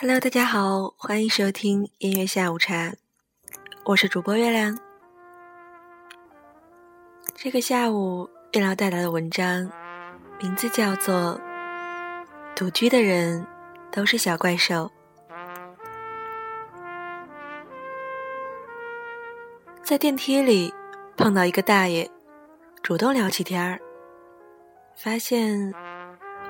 [0.00, 2.92] Hello，大家好，欢迎收听音乐下午茶，
[3.84, 4.78] 我是主播月亮。
[7.34, 9.68] 这个下午，月亮带来的文章
[10.40, 11.36] 名字叫做
[12.54, 13.44] 《独居的人
[13.90, 14.88] 都是小怪兽》。
[19.82, 20.72] 在电梯里
[21.16, 22.08] 碰到一个大爷，
[22.84, 23.80] 主动聊起天儿，
[24.94, 25.74] 发现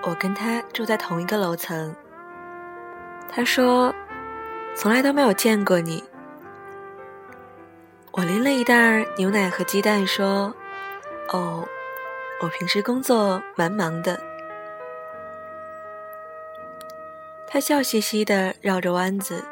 [0.03, 1.97] 我跟他住在同一个楼层。
[3.31, 3.95] 他说
[4.75, 6.03] ：“从来都没有见过你。”
[8.13, 10.53] 我拎了一袋牛奶和鸡蛋，说
[11.33, 11.65] ：“哦，
[12.43, 14.21] 我平时工作蛮忙的。”
[17.47, 19.45] 他笑嘻嘻的绕着弯子，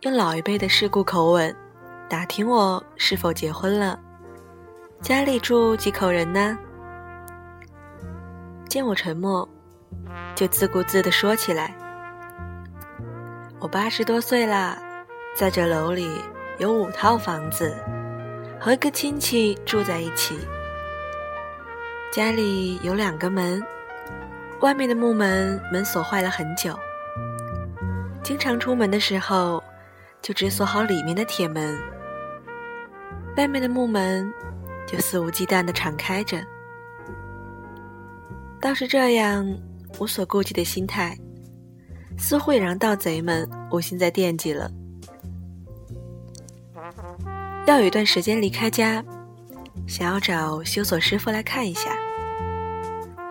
[0.00, 1.54] 用老一辈的世故口吻
[2.08, 3.98] 打听我是否结婚了，
[5.02, 6.56] 家里住几口人呢？
[8.68, 9.46] 见我沉默，
[10.34, 11.76] 就自顾自的说起来。
[13.64, 14.76] 我八十多岁啦，
[15.34, 16.20] 在这楼里
[16.58, 17.74] 有五套房子，
[18.60, 20.38] 和一个亲戚住在一起。
[22.12, 23.64] 家里有两个门，
[24.60, 26.78] 外面的木门门锁坏了很久，
[28.22, 29.64] 经常出门的时候
[30.20, 31.74] 就只锁好里面的铁门，
[33.38, 34.30] 外面的木门
[34.86, 36.36] 就肆无忌惮的敞开着。
[38.60, 39.42] 倒是这样
[39.98, 41.16] 无所顾忌的心态。
[42.18, 44.70] 似乎也让盗贼们无心再惦记了。
[47.66, 49.02] 要有一段时间离开家，
[49.86, 51.96] 想要找修锁师傅来看一下，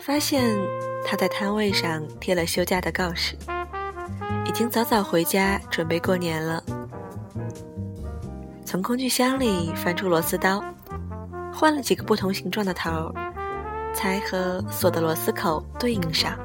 [0.02, 0.58] 发现
[1.06, 3.36] 他在摊位上贴了休假的告示，
[4.45, 6.64] 已经早早回家准备过年了。
[8.66, 10.64] 从工具箱里翻出螺丝刀，
[11.53, 13.13] 换了几个不同形状的头，
[13.94, 16.35] 才和锁的螺丝口对应上。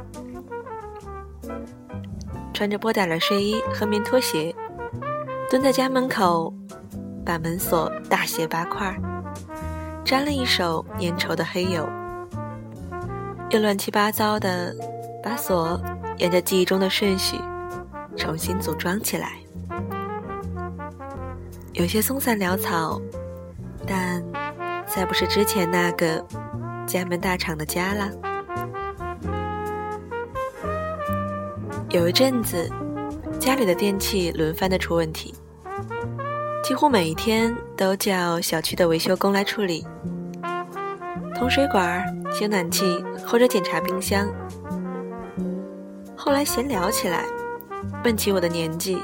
[2.58, 4.52] 穿着波点的睡衣和棉拖鞋，
[5.48, 6.52] 蹲在家门口，
[7.24, 8.92] 把门锁大卸八块，
[10.04, 11.88] 沾了一手粘稠的黑油，
[13.50, 14.74] 又乱七八糟的
[15.22, 15.80] 把锁
[16.16, 17.38] 沿着记忆中的顺序
[18.16, 19.34] 重新组装起来，
[21.75, 23.00] 有些松散潦草，
[23.86, 24.20] 但
[24.84, 26.26] 再不是之前那个
[26.88, 28.10] 家门大厂的家了。
[31.91, 32.71] 有一阵子，
[33.41, 35.34] 家里的电器轮番的出问题，
[36.62, 39.87] 几乎每一天都叫小区的维修工来处理，
[41.34, 44.28] 通水管、修暖气或者检查冰箱。
[46.15, 47.25] 后来闲聊起来，
[48.05, 48.99] 问起我的年纪，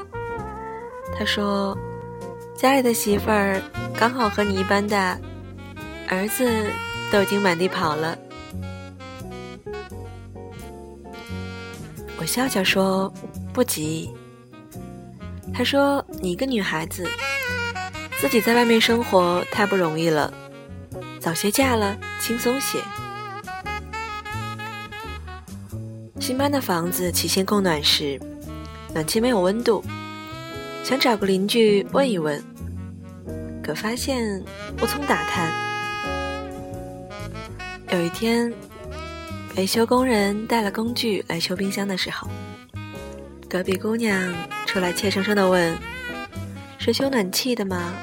[1.17, 1.75] 他说
[2.55, 3.59] ：“家里的媳妇儿
[3.97, 5.17] 刚好和你一般大，
[6.07, 6.47] 儿子
[7.11, 8.15] 都已经满地跑了。”
[12.25, 13.13] 笑笑说
[13.53, 14.09] ：“不急。”
[15.53, 17.07] 他说：“你一个女孩子，
[18.19, 20.33] 自己在外面生活太不容易了，
[21.19, 22.79] 早些嫁了轻松些。
[26.19, 28.19] 新搬的房子起先供暖时，
[28.93, 29.83] 暖气没有温度，
[30.83, 32.43] 想找个邻居问一问，
[33.63, 34.43] 可发现
[34.81, 35.53] 无从打探。
[37.91, 38.51] 有一天。”
[39.57, 42.27] 维修工人带了工具来修冰箱的时候，
[43.49, 44.33] 隔壁姑娘
[44.65, 45.77] 出来怯生生的问
[46.77, 47.93] ：“是修暖气的吗？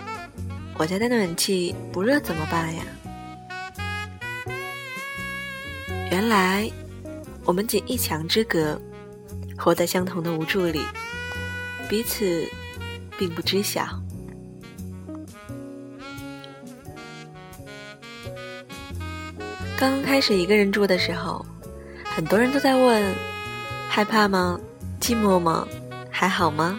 [0.79, 2.83] 我家的暖气不热怎么办呀？”
[6.11, 6.71] 原来
[7.45, 8.81] 我们仅一墙之隔，
[9.59, 10.81] 活在相同的无助里，
[11.87, 12.49] 彼此
[13.19, 13.87] 并不知晓。
[19.83, 21.45] 刚开始一个人住的时候，
[22.05, 23.03] 很多人都在问：
[23.89, 24.61] 害怕吗？
[25.01, 25.67] 寂寞吗？
[26.09, 26.79] 还好吗？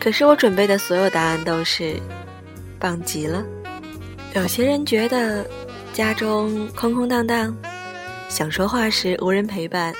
[0.00, 2.02] 可是我准备的所有答案都是
[2.80, 3.44] 棒极了。
[4.34, 5.46] 有些人觉得
[5.92, 7.56] 家中空空荡荡，
[8.28, 9.94] 想说话时无人陪伴，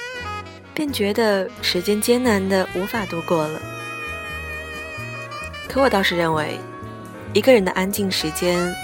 [0.74, 3.62] 便觉得时间艰难的无法度过了。
[5.68, 6.58] 可我倒是认为，
[7.32, 8.74] 一个人的安静时间。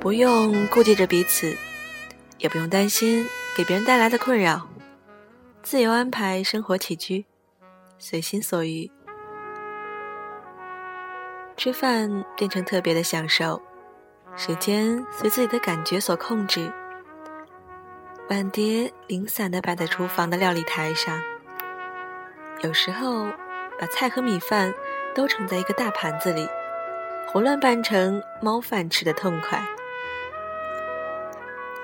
[0.00, 1.54] 不用顾忌着彼此，
[2.38, 4.66] 也不用担心给别人带来的困扰，
[5.62, 7.26] 自由安排生活起居，
[7.98, 8.90] 随心所欲。
[11.54, 13.60] 吃饭变成特别的享受，
[14.34, 16.72] 时间随自己的感觉所控制。
[18.30, 21.20] 碗碟零散的摆在厨房的料理台上，
[22.62, 23.26] 有时候
[23.78, 24.72] 把菜和米饭
[25.14, 26.48] 都盛在一个大盘子里，
[27.26, 29.62] 胡乱拌成猫饭吃的痛快。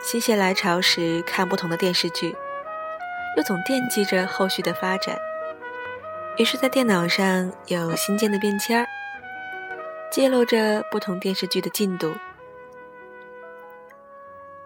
[0.07, 2.33] 心血来潮时看不同的电视剧，
[3.37, 5.19] 又总惦记着后续的发展。
[6.39, 8.87] 于是，在电脑上有新建的便签儿，
[10.09, 12.15] 记录着不同电视剧的进度。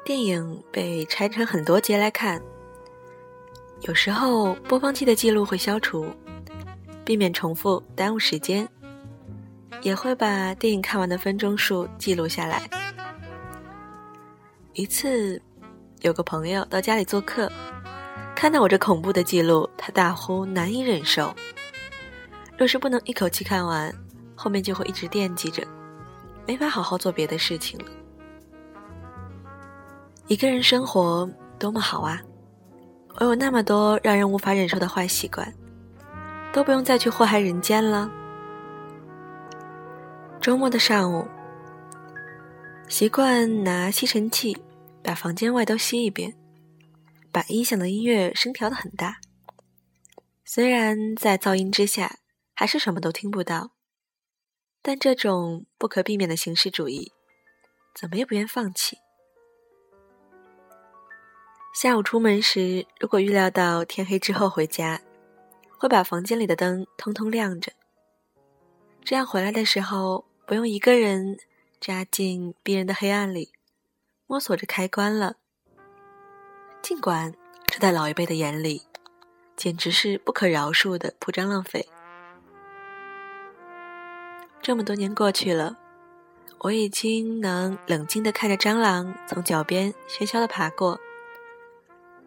[0.05, 2.39] 电影被拆成很多节来看，
[3.81, 6.05] 有时候播放器的记录会消除，
[7.03, 8.69] 避免重复耽误时间，
[9.81, 12.61] 也会把电影看完的分钟数记录下来。
[14.73, 15.41] 一次，
[16.01, 17.51] 有个朋友到家里做客，
[18.37, 21.35] 看到我这恐怖的记录，他大呼难以忍受。
[22.57, 23.93] 若是不能一口气看完，
[24.37, 25.67] 后面就会一直惦记着，
[26.47, 27.87] 没法好好做别的事情了。
[30.29, 31.29] 一个人生活
[31.59, 32.23] 多么好啊！
[33.19, 35.53] 我有那么多让人无法忍受的坏习惯，
[36.53, 38.09] 都不用再去祸害人间了。
[40.41, 41.27] 周末的上午，
[42.91, 44.59] 习惯拿吸尘器
[45.01, 46.37] 把房间外都吸一遍，
[47.31, 49.21] 把音响的音乐声调的很大，
[50.45, 52.19] 虽然在噪音之下
[52.53, 53.71] 还是什么都听不到，
[54.83, 57.13] 但这种不可避免的形式主义，
[57.95, 58.99] 怎么也不愿放弃。
[61.73, 65.01] 下午出门时，如果预料到天黑之后回家，
[65.79, 67.73] 会把房间里的灯通通亮着，
[69.05, 71.39] 这样回来的时候不用一个人
[71.81, 73.53] 扎进逼人的黑暗里，
[74.27, 75.37] 摸索着开关了。
[76.83, 77.35] 尽管
[77.67, 78.83] 这在老一辈的眼里，
[79.57, 81.89] 简直是不可饶恕的铺张浪费。
[84.61, 85.79] 这么多年过去了，
[86.59, 91.01] 我已经能冷静地看着蟑螂从脚边喧嚣地爬过。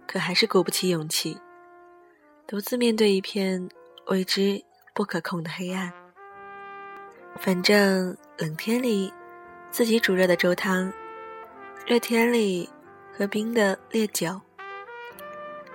[0.07, 1.37] 可还是鼓不起勇气，
[2.47, 3.69] 独自面对一片
[4.07, 4.63] 未知
[4.95, 5.93] 不可控的黑暗。
[7.39, 9.11] 反正冷天里
[9.73, 10.93] 自己煮热的粥汤，
[11.83, 12.69] 热天里
[13.17, 14.39] 喝冰的烈酒，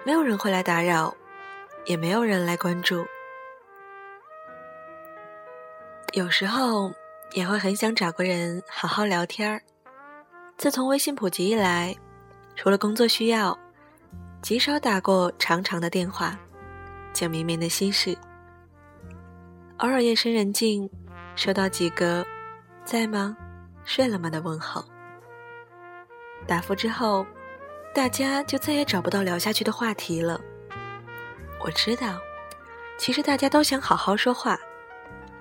[0.05, 1.13] 没有人会来打扰，
[1.85, 3.05] 也没有人来关注。
[6.13, 6.93] 有时候
[7.33, 9.61] 也会很想找个人好好聊天儿。
[10.57, 11.93] 自从微信普及以来，
[12.55, 13.59] 除了工作需要。
[14.41, 16.39] 极少打过长长的电话，
[17.13, 18.17] 讲绵绵的心事。
[19.79, 20.89] 偶尔夜深人静，
[21.35, 22.25] 收到几个
[22.87, 23.37] “在吗？
[23.89, 24.85] 睡了吗”的问候。
[26.47, 27.27] 答复之后，
[27.95, 30.39] 大家就再也找不到聊下去的话题了。
[31.65, 32.21] 我知道，
[32.99, 34.59] 其实大家都想好好说话，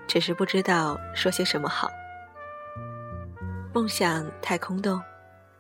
[0.08, 1.90] 只是不知道说些什么好。
[3.74, 5.02] 梦想太空洞，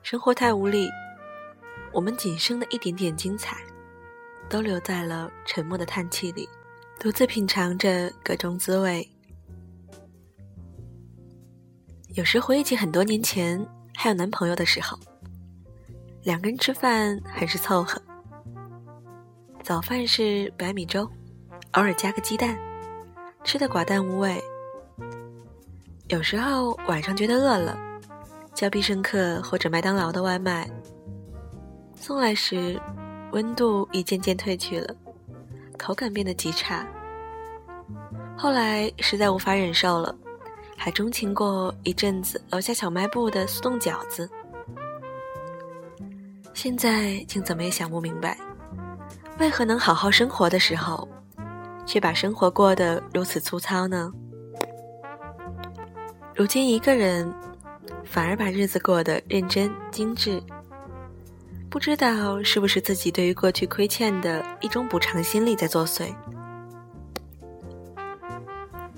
[0.02, 0.90] 生活太无力。
[1.92, 3.58] 我们仅剩的一点点精彩，
[4.50, 6.48] 都留在了沉默的叹气里，
[7.00, 9.08] 独自品尝着各种滋味。
[12.18, 13.64] 有时回忆起很多年前
[13.96, 14.98] 还有男朋友的时候，
[16.24, 18.02] 两个人吃饭很是凑合。
[19.62, 21.04] 早饭是白米粥，
[21.74, 22.58] 偶尔加个鸡蛋，
[23.44, 24.44] 吃的寡淡无味。
[26.08, 27.78] 有时候晚上觉得饿了，
[28.52, 30.68] 叫必胜客或者麦当劳的外卖。
[31.96, 32.82] 送来时，
[33.32, 34.96] 温度已渐渐褪去了，
[35.78, 36.84] 口感变得极差。
[38.36, 40.16] 后来实在无法忍受了，
[40.78, 44.30] 还钟情过一阵子楼下小卖部的速冻饺子。
[46.54, 48.38] 现在竟怎么也想不明白，
[49.40, 51.08] 为何能好好生活的时候，
[51.86, 54.14] 却把生活过得如此粗糙呢？
[56.34, 57.34] 如今一个人，
[58.06, 60.42] 反而把日子过得认真精致。
[61.70, 66.14] 不知道是不是自己对于过去亏欠的一种补偿心理在作祟。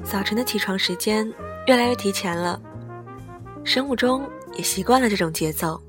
[0.03, 1.29] 早晨的起床时间
[1.69, 2.59] 越来越提前了，
[3.63, 5.79] 生物钟也习惯了这种节奏，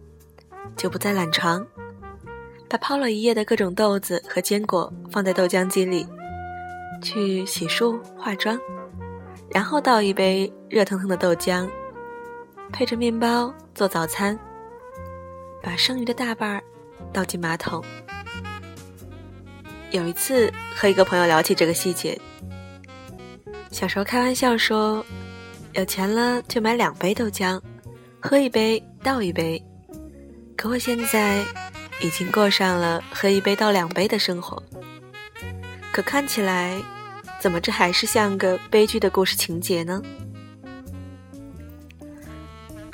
[0.76, 1.66] 就不再懒床，
[2.68, 6.06] 把泡了一夜的各种豆子和坚果放在豆浆机里，
[7.02, 8.60] 去洗漱化妆，
[9.50, 11.66] 然后倒一杯热腾腾的豆浆，
[12.70, 14.38] 配着面包做早餐，
[15.62, 16.62] 把剩余的大半儿。
[17.10, 17.82] 倒进马桶。
[19.92, 22.20] 有一次和一个朋友聊起这个细节，
[23.70, 25.02] 小时候开玩笑说，
[25.72, 27.60] 有钱了就买两杯豆浆，
[28.20, 29.62] 喝一杯倒一杯。
[30.56, 31.44] 可我现在
[32.00, 34.62] 已经过上了喝一杯倒两杯的生活。
[35.92, 36.80] 可看起来，
[37.40, 40.02] 怎么这还是像个悲剧的故事情节呢？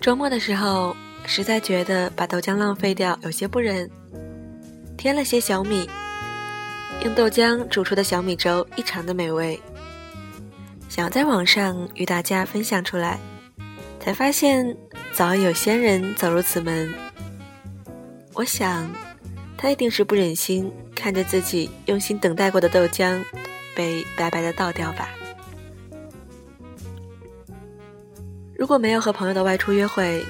[0.01, 0.97] 周末的时候。
[1.29, 3.91] 实在觉得把豆浆浪费掉有些不忍，
[4.97, 5.91] 添了些小米，
[7.05, 9.61] 用豆浆煮出的小米粥异常的美味。
[10.97, 13.21] 想在网上与大家分享出来，
[14.01, 14.75] 才发现
[15.13, 16.91] 早已有仙人走入此门。
[18.33, 18.91] 我想，
[19.59, 23.23] 他一定是不忍心看着自己用心等待过的豆浆
[23.75, 25.11] 被白白的倒掉吧。
[28.57, 30.25] 如果没有和朋友的外出约会，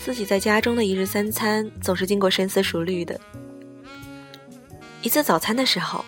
[0.00, 3.20] 自己在家中的一日三餐总是经过深思熟虑的。
[5.02, 6.04] 一次早餐的时候，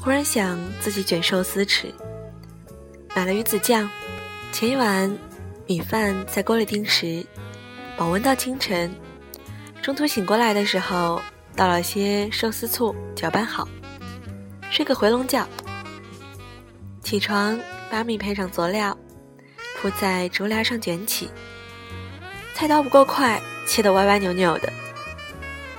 [0.00, 1.94] 忽然想自己卷寿司吃，
[3.16, 3.88] 买了鱼子酱，
[4.50, 5.16] 前一晚
[5.68, 7.24] 米饭在锅里定时，
[7.96, 8.92] 保温到清晨。
[9.80, 11.22] 中途醒过来的时候，
[11.54, 13.68] 倒了些寿司醋，搅拌好，
[14.68, 15.46] 睡个回笼觉。
[17.02, 17.56] 起床
[17.88, 18.98] 把米配上佐料，
[19.76, 21.30] 铺在竹帘上卷起。
[22.52, 24.72] 菜刀不够快，切得歪歪扭扭的。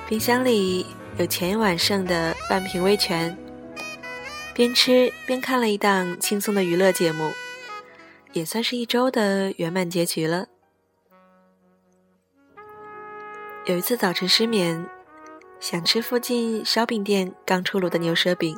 [0.08, 0.86] 冰箱里
[1.18, 3.38] 有前一晚剩的半瓶威泉，
[4.56, 7.30] 边吃边看了一档轻松的娱乐节目，
[8.32, 10.48] 也算是一周的圆满结局了。
[13.66, 14.90] 有一次早晨失眠，
[15.60, 18.58] 想吃附近烧饼店刚出炉的牛舌饼，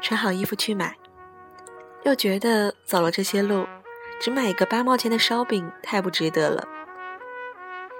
[0.00, 0.94] 穿好衣服去买，
[2.04, 3.66] 又觉得走了这些路。
[4.20, 6.64] 只买一个八毛钱的烧饼太不值得了，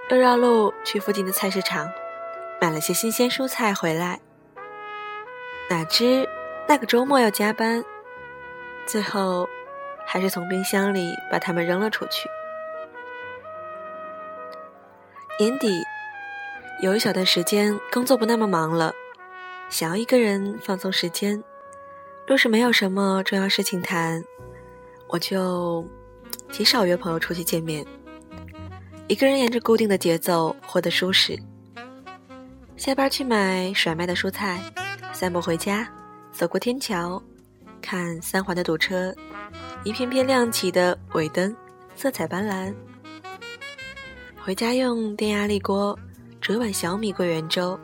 [0.08, 1.90] 又绕路去附近的菜市场，
[2.61, 4.20] 买了些新鲜蔬菜回来。
[5.68, 6.28] 哪知
[6.66, 7.85] 那个周末要加班，
[8.87, 9.49] 最后
[10.06, 12.28] 还是从冰箱里把它们扔了出去。
[15.38, 15.83] 年底
[16.83, 18.92] 有一小段时间工作不那么忙了，
[19.68, 21.42] 想要一个人放松时间，
[22.26, 24.25] 若是没有什么重要事情谈，
[25.09, 25.85] 我就。
[26.50, 27.85] 极少约朋友出去见面，
[29.09, 31.37] 一个人沿着固定的节奏活得舒适。
[32.76, 34.61] 下班去买甩卖的蔬菜，
[35.12, 35.88] 散步回家，
[36.35, 37.23] 走过天桥，
[37.81, 39.14] 看三环的堵车，
[39.85, 41.55] 一片片亮起的尾灯，
[41.95, 42.75] 色彩斑斓。
[44.43, 45.97] 回家用电压力锅
[46.41, 47.79] 煮碗小米桂圆粥，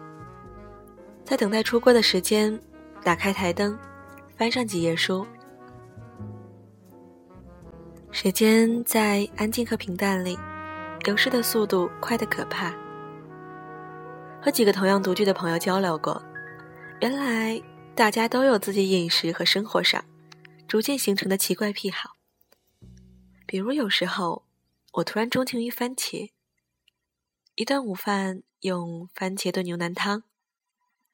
[1.24, 2.58] 在等待出锅的时间，
[3.04, 3.78] 打开台灯，
[4.36, 5.24] 翻上几页书。
[8.10, 10.36] 时间在安静和平淡里，
[11.04, 12.74] 流逝的速度快得可怕。
[14.42, 16.20] 和几个同样独居的朋友交流过，
[17.00, 17.62] 原来
[18.00, 20.02] 大家都有自己饮食和生活上
[20.66, 22.16] 逐渐形成的奇怪癖好。
[23.46, 24.46] 比如有时候
[24.92, 26.30] 我突然钟情于番茄，
[27.56, 30.22] 一顿午饭用番茄炖牛腩汤，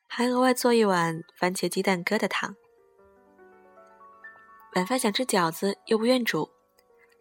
[0.06, 2.54] 还额外做一碗番茄鸡蛋疙瘩汤。
[4.76, 6.52] 晚饭想吃饺子又不愿煮。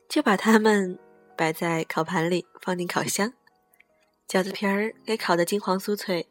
[0.07, 0.99] 就把它们
[1.35, 3.33] 摆在烤盘里，放进烤箱，
[4.27, 6.29] 饺子皮儿给烤得金黄酥脆，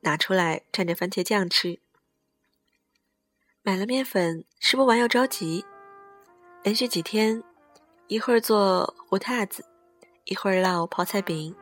[0.00, 1.80] 拿出来蘸着番茄酱吃。
[3.66, 5.64] 买了面粉，吃不完又着急，
[6.62, 7.42] 连续几天，
[8.06, 9.64] 一会儿做糊塌子，
[10.22, 11.52] 一会儿烙泡菜饼，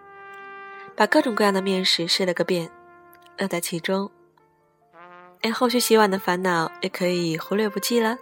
[0.95, 2.71] 把各种各样的面食试了个遍，
[3.39, 4.11] 乐在其中，
[5.41, 8.19] 连后续洗碗的烦恼也可以忽略不计了。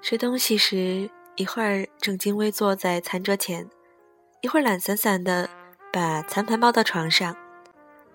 [0.00, 1.10] 吃东西时。
[1.36, 3.66] 一会儿正襟危坐在餐桌前，
[4.42, 5.48] 一会儿懒散散的
[5.90, 7.34] 把餐盘抱到床上，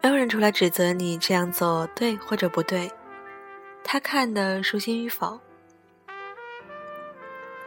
[0.04, 2.92] 没有人出来指责你这样做对或者不对，
[3.88, 5.40] 他看的舒心与否。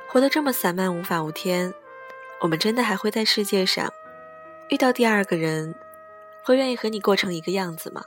[0.09, 1.73] 活得这么散漫无法无天，
[2.41, 3.91] 我们真的还会在世界上
[4.69, 5.75] 遇到第二个人，
[6.45, 8.03] 会愿意和你过成一个样子吗？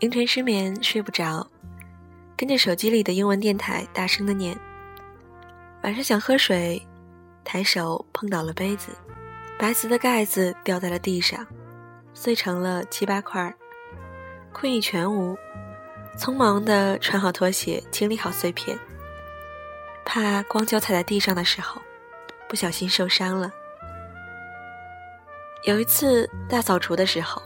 [0.00, 1.46] 凌晨失眠睡不着。
[2.36, 4.58] 跟着手机里的英文电台大声的念。
[5.82, 6.80] 晚上想喝水，
[7.44, 8.92] 抬手碰倒了杯子，
[9.58, 11.46] 白瓷的盖子掉在了地上，
[12.14, 13.54] 碎成了七八块。
[14.52, 15.36] 困意全无，
[16.18, 18.78] 匆忙的穿好拖鞋，清理好碎片，
[20.04, 21.80] 怕光脚踩在地上的时候
[22.48, 23.50] 不小心受伤了。
[25.64, 27.42] 有一次大扫除的时候，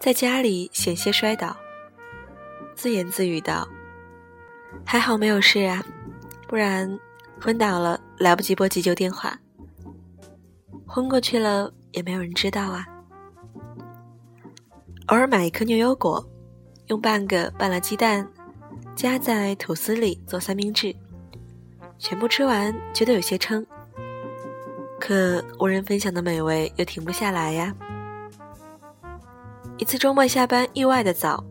[0.00, 1.56] 在家里险些摔倒，
[2.74, 3.68] 自言自语道。
[4.84, 5.84] 还好没有事啊，
[6.48, 6.98] 不然
[7.40, 9.38] 昏倒了来不及拨急救电话，
[10.86, 12.84] 昏过去了也没有人知道啊。
[15.08, 16.24] 偶尔买一颗牛油果，
[16.86, 18.26] 用半个拌了鸡蛋，
[18.96, 20.96] 夹在吐司里做三明治，
[21.98, 23.66] 全部吃完觉得有些撑，
[24.98, 27.74] 可无人分享的美味又停不下来呀。
[29.76, 31.44] 一次周末下班意外的早，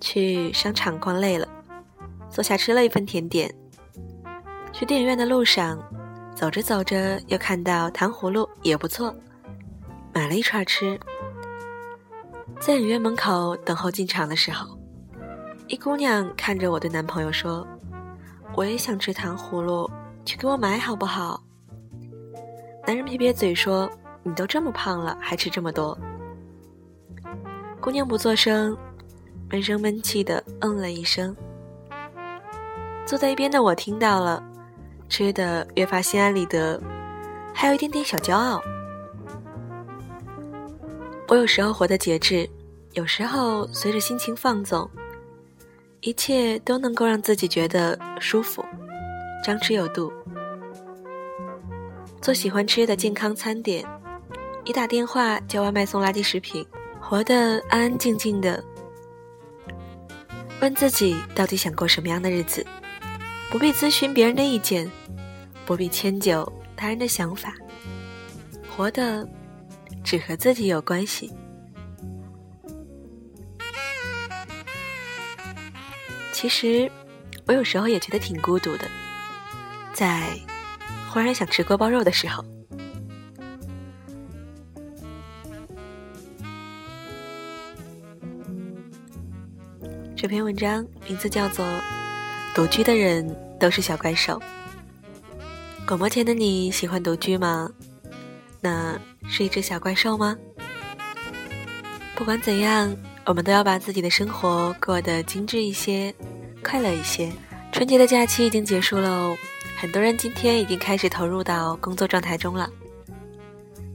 [0.00, 1.48] 去商场逛累了。
[2.30, 3.52] 坐下吃了一份甜点，
[4.72, 5.82] 去电影院的路上，
[6.36, 9.12] 走着走着又看到糖葫芦也不错，
[10.12, 10.98] 买了一串吃。
[12.60, 14.78] 在影院门口等候进场的时候，
[15.68, 17.66] 一姑娘看着我对男朋友说
[18.56, 19.90] ：“我也想吃糖葫芦，
[20.24, 21.42] 去给我买好不好？”
[22.86, 23.90] 男人撇撇嘴说
[24.24, 25.96] ：“你都这么胖了，还吃这么多？”
[27.80, 28.76] 姑娘不作声，
[29.50, 31.36] 闷声闷气的嗯了一声。
[33.04, 34.42] 坐在一边的我听到了，
[35.10, 36.80] 吃的越发心安理得，
[37.52, 38.62] 还有一点点小骄傲。
[41.34, 42.48] 我有时候活得节制，
[42.92, 44.88] 有时候随着心情放纵，
[46.00, 48.64] 一切都能够让自己觉得舒服，
[49.44, 50.12] 张弛有度。
[52.22, 53.84] 做喜欢吃的健康餐点，
[54.64, 56.64] 一打电话叫外卖送垃圾食品，
[57.00, 58.62] 活得安安静静的，
[60.60, 62.64] 问自己到底想过什么样的日子。
[63.50, 64.88] 不必咨询别人的意见，
[65.66, 67.52] 不必迁就他人的想法，
[68.76, 69.28] 活的
[70.04, 71.32] 只和自己有关系。
[76.32, 76.88] 其实，
[77.46, 78.88] 我有时候也觉得挺孤独的，
[79.92, 80.38] 在
[81.10, 82.44] 忽然想吃锅包肉的时候。
[90.14, 91.64] 这篇文章名字叫做
[92.54, 93.28] 《独居的人》。
[93.64, 94.38] 都是小怪兽。
[95.86, 97.70] 广播前的你喜欢独居吗？
[98.64, 100.34] 那是一只小怪兽吗？
[102.16, 106.14] 不管怎样，我们都要把自己的生活过得精致一些，
[106.64, 107.30] 快乐一些。
[107.72, 109.36] 春节的假期已经结束喽，
[109.76, 112.70] 很多人今天已经开始投入到工作状态中了。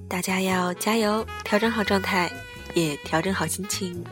[0.08, 2.32] 大家要加油，调整好状态，
[2.76, 4.04] 也调整好心情。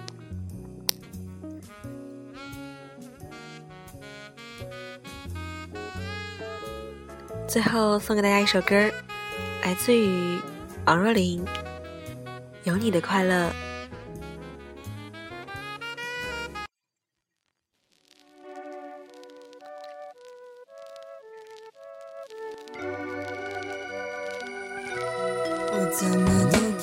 [7.47, 8.91] 最后送给大家一首歌，
[9.63, 10.39] 来自于
[10.85, 11.43] 王若琳，
[12.63, 13.49] 《有你的快乐》。
[25.99, 26.76] 怎么都